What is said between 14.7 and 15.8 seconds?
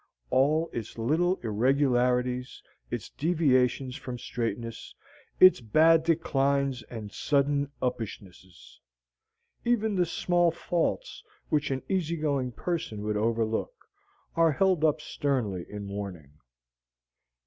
up sternly